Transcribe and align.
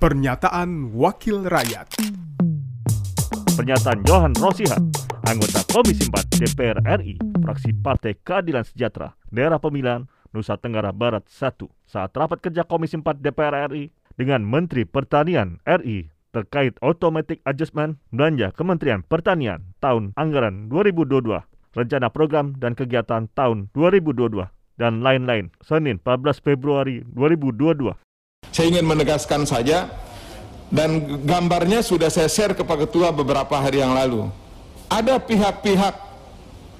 Pernyataan 0.00 0.96
Wakil 0.96 1.44
Rakyat 1.44 2.00
Pernyataan 3.52 4.00
Johan 4.08 4.32
Rosihan, 4.32 4.88
anggota 5.28 5.60
Komisi 5.68 6.08
4 6.08 6.40
DPR 6.40 6.80
RI, 6.80 7.20
fraksi 7.44 7.76
Partai 7.76 8.16
Keadilan 8.16 8.64
Sejahtera, 8.64 9.12
daerah 9.28 9.60
pemilihan 9.60 10.08
Nusa 10.32 10.56
Tenggara 10.56 10.96
Barat 10.96 11.28
1, 11.28 11.68
saat 11.84 12.16
rapat 12.16 12.40
kerja 12.40 12.64
Komisi 12.64 12.96
4 12.96 13.20
DPR 13.20 13.68
RI 13.68 13.92
dengan 14.16 14.40
Menteri 14.40 14.88
Pertanian 14.88 15.60
RI 15.68 16.08
terkait 16.32 16.80
automatic 16.80 17.44
adjustment 17.44 18.00
belanja 18.08 18.56
Kementerian 18.56 19.04
Pertanian 19.04 19.68
tahun 19.84 20.16
anggaran 20.16 20.72
2022, 20.72 21.44
rencana 21.76 22.08
program 22.08 22.56
dan 22.56 22.72
kegiatan 22.72 23.28
tahun 23.36 23.68
2022, 23.76 24.48
dan 24.80 25.04
lain-lain, 25.04 25.52
Senin 25.60 26.00
14 26.00 26.40
Februari 26.40 27.04
2022. 27.12 28.00
Saya 28.60 28.76
ingin 28.76 28.92
menegaskan 28.92 29.48
saja, 29.48 29.88
dan 30.68 31.00
gambarnya 31.24 31.80
sudah 31.80 32.12
saya 32.12 32.28
share 32.28 32.52
ke 32.52 32.60
Pak 32.60 32.84
Ketua 32.84 33.08
beberapa 33.08 33.56
hari 33.56 33.80
yang 33.80 33.96
lalu. 33.96 34.28
Ada 34.84 35.16
pihak-pihak, 35.16 35.96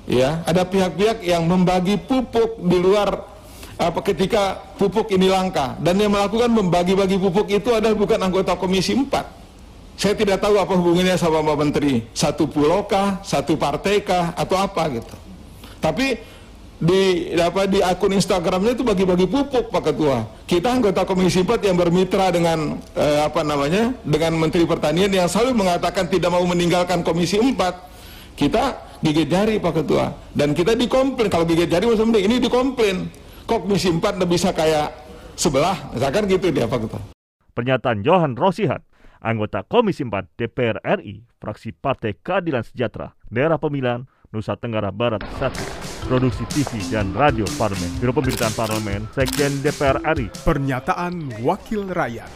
ya, 0.05 0.45
ada 0.45 0.69
pihak-pihak 0.69 1.25
yang 1.25 1.49
membagi 1.49 1.97
pupuk 1.97 2.61
di 2.61 2.77
luar 2.77 3.25
apa 3.81 3.97
ketika 4.05 4.61
pupuk 4.77 5.09
ini 5.09 5.33
langka 5.33 5.73
dan 5.81 5.97
yang 5.97 6.13
melakukan 6.13 6.53
membagi-bagi 6.53 7.17
pupuk 7.17 7.49
itu 7.49 7.73
adalah 7.73 7.97
bukan 7.97 8.29
anggota 8.29 8.61
Komisi 8.61 8.93
4. 8.93 9.97
Saya 9.97 10.13
tidak 10.13 10.45
tahu 10.45 10.61
apa 10.61 10.77
hubungannya 10.77 11.17
sama 11.17 11.41
Pak 11.41 11.57
Menteri. 11.65 12.05
Satu 12.13 12.45
pulau 12.45 12.85
kah, 12.85 13.25
satu 13.25 13.57
partai 13.57 14.05
kah, 14.05 14.37
atau 14.37 14.61
apa 14.61 14.85
gitu. 15.01 15.17
Tapi 15.81 16.21
di 16.81 17.29
apa 17.37 17.69
di 17.69 17.85
akun 17.85 18.17
Instagramnya 18.17 18.73
itu 18.73 18.81
bagi-bagi 18.81 19.29
pupuk 19.29 19.69
Pak 19.69 19.93
Ketua. 19.93 20.25
Kita 20.49 20.73
anggota 20.73 21.05
Komisi 21.05 21.45
4 21.45 21.69
yang 21.69 21.77
bermitra 21.77 22.33
dengan 22.33 22.81
eh, 22.97 23.21
apa 23.21 23.45
namanya 23.45 23.93
dengan 24.01 24.41
Menteri 24.41 24.65
Pertanian 24.65 25.13
yang 25.13 25.29
selalu 25.29 25.61
mengatakan 25.61 26.09
tidak 26.09 26.33
mau 26.33 26.43
meninggalkan 26.49 27.05
Komisi 27.05 27.37
4. 27.37 28.33
Kita 28.33 28.97
gigit 29.05 29.29
jari 29.29 29.61
Pak 29.61 29.85
Ketua 29.85 30.09
dan 30.33 30.57
kita 30.57 30.73
dikomplain 30.73 31.29
kalau 31.29 31.45
gigit 31.45 31.69
jari 31.69 31.85
maksudnya 31.85 32.17
ini 32.17 32.41
dikomplain. 32.41 33.13
Kok 33.45 33.69
Komisi 33.69 33.93
4 33.93 34.01
tidak 34.01 34.31
bisa 34.33 34.49
kayak 34.57 34.89
sebelah, 35.37 35.93
misalkan 35.93 36.25
gitu 36.33 36.49
dia 36.49 36.65
Pak 36.65 36.81
Ketua. 36.89 37.03
Pernyataan 37.53 38.01
Johan 38.01 38.41
Rosihan, 38.41 38.81
anggota 39.21 39.69
Komisi 39.69 40.01
4 40.01 40.33
DPR 40.33 40.81
RI, 40.81 41.29
fraksi 41.37 41.77
Partai 41.77 42.17
Keadilan 42.17 42.65
Sejahtera, 42.65 43.13
daerah 43.29 43.61
pemilihan 43.61 44.09
Nusa 44.31 44.55
Tenggara 44.55 44.95
Barat 44.95 45.27
1. 45.43 46.07
Produksi 46.07 46.47
TV 46.55 46.79
dan 46.95 47.11
Radio 47.19 47.43
Parlemen, 47.59 47.91
Biro 47.99 48.15
Pemberitaan 48.15 48.55
Parlemen, 48.55 49.03
Sekjen 49.11 49.59
DPR 49.59 49.99
RI. 50.15 50.31
Pernyataan 50.47 51.43
Wakil 51.43 51.91
Rakyat 51.91 52.31